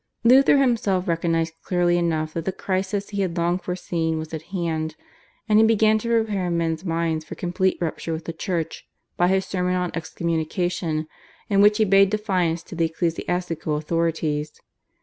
Luther 0.23 0.57
himself 0.57 1.07
recognised 1.07 1.53
clearly 1.63 1.95
enough 1.95 2.33
that 2.33 2.45
the 2.45 2.51
crisis 2.51 3.09
he 3.09 3.21
had 3.21 3.37
long 3.37 3.59
foreseen 3.59 4.17
was 4.17 4.33
at 4.33 4.41
hand, 4.49 4.95
and 5.47 5.59
he 5.59 5.65
began 5.65 5.99
to 5.99 6.09
prepare 6.09 6.49
men's 6.49 6.83
minds 6.83 7.23
for 7.23 7.35
complete 7.35 7.77
rupture 7.79 8.11
with 8.11 8.25
the 8.25 8.33
Church 8.33 8.83
by 9.15 9.27
his 9.27 9.45
sermon 9.45 9.75
on 9.75 9.91
excommunication 9.93 11.05
in 11.49 11.61
which 11.61 11.77
he 11.77 11.85
bade 11.85 12.09
defiance 12.09 12.63
to 12.63 12.73
the 12.73 12.85
ecclesiastical 12.85 13.75
authorities. 13.75 14.59